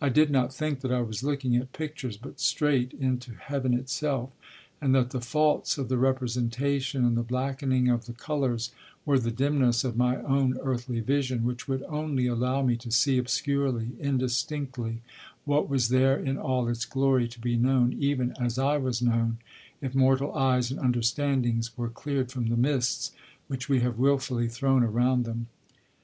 I 0.00 0.08
did 0.08 0.32
not 0.32 0.52
think 0.52 0.80
that 0.80 0.90
I 0.90 1.00
was 1.00 1.22
looking 1.22 1.54
at 1.54 1.72
pictures, 1.72 2.16
but 2.16 2.40
straight 2.40 2.92
into 2.92 3.34
Heaven 3.36 3.72
itself, 3.72 4.30
and 4.80 4.92
that 4.96 5.10
the 5.10 5.20
faults 5.20 5.78
of 5.78 5.88
the 5.88 5.96
representation 5.96 7.04
and 7.04 7.16
the 7.16 7.22
blackening 7.22 7.88
of 7.88 8.06
the 8.06 8.12
colours 8.12 8.72
were 9.06 9.16
the 9.20 9.30
dimness 9.30 9.84
of 9.84 9.96
my 9.96 10.16
own 10.22 10.58
earthly 10.60 10.98
vision, 10.98 11.44
which 11.44 11.68
would 11.68 11.84
only 11.84 12.26
allow 12.26 12.62
me 12.62 12.74
to 12.78 12.90
see 12.90 13.16
obscurely, 13.16 13.90
indistinctly, 14.00 15.02
what 15.44 15.68
was 15.68 15.88
there 15.88 16.18
in 16.18 16.36
all 16.36 16.66
its 16.66 16.84
glory 16.84 17.28
to 17.28 17.38
be 17.40 17.54
known 17.56 17.92
even 17.92 18.34
as 18.40 18.58
I 18.58 18.76
was 18.76 19.00
known, 19.00 19.38
if 19.80 19.94
mortal 19.94 20.34
eyes 20.34 20.72
and 20.72 20.80
understandings 20.80 21.78
were 21.78 21.90
cleared 21.90 22.32
from 22.32 22.48
the 22.48 22.56
mists 22.56 23.12
which 23.46 23.68
we 23.68 23.82
have 23.82 24.00
wilfully 24.00 24.48
thrown 24.48 24.82
around 24.82 25.24
them. 25.26 25.46